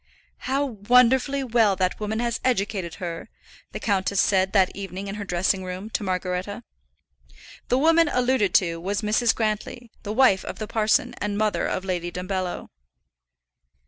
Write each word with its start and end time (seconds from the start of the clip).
"How 0.49 0.65
wonderfully 0.65 1.43
well 1.43 1.75
that 1.75 1.99
woman 1.99 2.17
has 2.21 2.39
educated 2.43 2.95
her," 2.95 3.29
the 3.71 3.79
countess 3.79 4.19
said 4.19 4.51
that 4.51 4.75
evening 4.75 5.07
in 5.07 5.13
her 5.13 5.23
dressing 5.23 5.63
room, 5.63 5.91
to 5.91 6.01
Margaretta. 6.03 6.63
The 7.67 7.77
woman 7.77 8.09
alluded 8.11 8.51
to 8.55 8.79
was 8.81 9.03
Mrs. 9.03 9.35
Grantly, 9.35 9.91
the 10.01 10.11
wife 10.11 10.43
of 10.43 10.57
the 10.57 10.65
parson 10.65 11.13
and 11.19 11.37
mother 11.37 11.67
of 11.67 11.85
Lady 11.85 12.09
Dumbello. 12.11 12.71